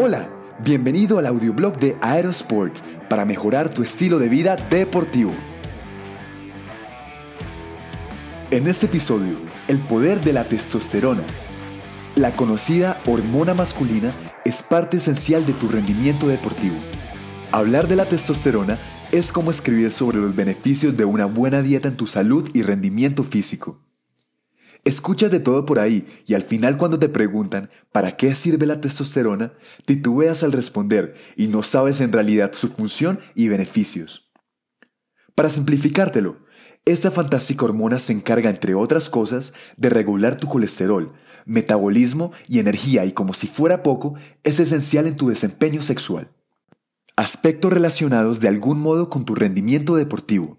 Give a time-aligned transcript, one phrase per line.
[0.00, 2.78] Hola, bienvenido al audioblog de Aerosport
[3.08, 5.32] para mejorar tu estilo de vida deportivo.
[8.52, 11.24] En este episodio, el poder de la testosterona.
[12.14, 14.12] La conocida hormona masculina
[14.44, 16.76] es parte esencial de tu rendimiento deportivo.
[17.50, 18.78] Hablar de la testosterona
[19.10, 23.24] es como escribir sobre los beneficios de una buena dieta en tu salud y rendimiento
[23.24, 23.80] físico.
[24.88, 28.80] Escuchas de todo por ahí y al final cuando te preguntan ¿para qué sirve la
[28.80, 29.52] testosterona?
[29.84, 34.32] titubeas al responder y no sabes en realidad su función y beneficios.
[35.34, 36.38] Para simplificártelo,
[36.86, 41.12] esta fantástica hormona se encarga, entre otras cosas, de regular tu colesterol,
[41.44, 46.30] metabolismo y energía y como si fuera poco, es esencial en tu desempeño sexual.
[47.14, 50.56] Aspectos relacionados de algún modo con tu rendimiento deportivo.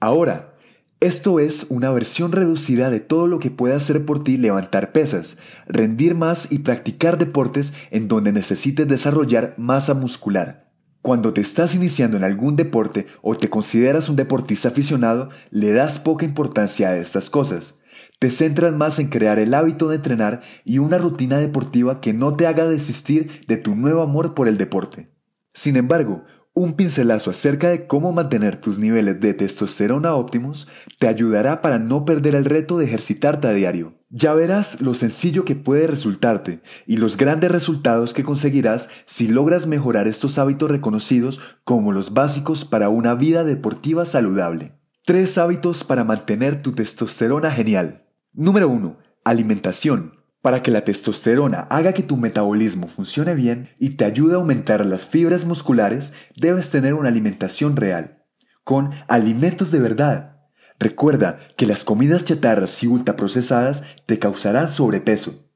[0.00, 0.57] Ahora,
[1.00, 5.38] esto es una versión reducida de todo lo que puede hacer por ti levantar pesas,
[5.68, 10.72] rendir más y practicar deportes en donde necesites desarrollar masa muscular.
[11.00, 16.00] Cuando te estás iniciando en algún deporte o te consideras un deportista aficionado, le das
[16.00, 17.80] poca importancia a estas cosas.
[18.18, 22.34] Te centras más en crear el hábito de entrenar y una rutina deportiva que no
[22.34, 25.12] te haga desistir de tu nuevo amor por el deporte.
[25.54, 26.24] Sin embargo,
[26.58, 32.04] un pincelazo acerca de cómo mantener tus niveles de testosterona óptimos te ayudará para no
[32.04, 33.94] perder el reto de ejercitarte a diario.
[34.10, 39.66] Ya verás lo sencillo que puede resultarte y los grandes resultados que conseguirás si logras
[39.66, 44.72] mejorar estos hábitos reconocidos como los básicos para una vida deportiva saludable.
[45.04, 48.04] Tres hábitos para mantener tu testosterona genial.
[48.32, 48.98] Número 1.
[49.24, 50.17] Alimentación.
[50.40, 54.86] Para que la testosterona haga que tu metabolismo funcione bien y te ayude a aumentar
[54.86, 58.24] las fibras musculares, debes tener una alimentación real,
[58.62, 60.36] con alimentos de verdad.
[60.78, 65.50] Recuerda que las comidas chatarras y ultraprocesadas te causarán sobrepeso.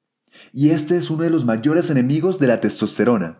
[0.53, 3.38] Y este es uno de los mayores enemigos de la testosterona.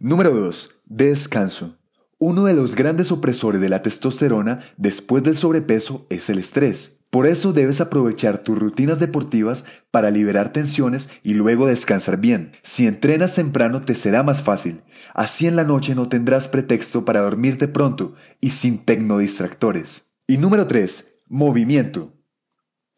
[0.00, 0.82] Número 2.
[0.86, 1.78] Descanso.
[2.24, 7.00] Uno de los grandes opresores de la testosterona después del sobrepeso es el estrés.
[7.10, 12.52] Por eso debes aprovechar tus rutinas deportivas para liberar tensiones y luego descansar bien.
[12.62, 14.82] Si entrenas temprano te será más fácil.
[15.14, 20.12] Así en la noche no tendrás pretexto para dormirte pronto y sin tecnodistractores.
[20.28, 21.24] Y número 3.
[21.26, 22.12] Movimiento.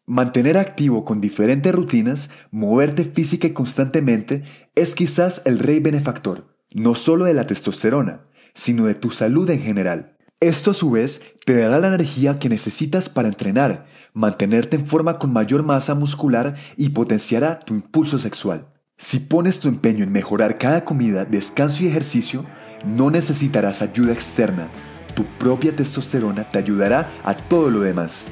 [0.05, 4.43] Mantener activo con diferentes rutinas, moverte física y constantemente,
[4.75, 9.61] es quizás el rey benefactor, no solo de la testosterona, sino de tu salud en
[9.61, 10.17] general.
[10.39, 15.19] Esto a su vez te dará la energía que necesitas para entrenar, mantenerte en forma
[15.19, 18.67] con mayor masa muscular y potenciará tu impulso sexual.
[18.97, 22.45] Si pones tu empeño en mejorar cada comida, descanso y ejercicio,
[22.85, 24.69] no necesitarás ayuda externa.
[25.15, 28.27] Tu propia testosterona te ayudará a todo lo demás.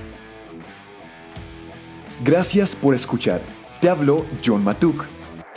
[2.23, 3.41] Gracias por escuchar.
[3.81, 5.05] Te habló John Matuk.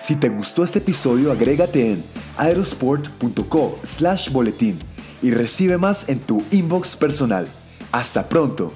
[0.07, 2.05] Si te gustó este episodio, agrégate en
[2.37, 4.79] aerosport.co slash boletín
[5.21, 7.49] y recibe más en tu inbox personal.
[7.91, 8.73] Hasta pronto.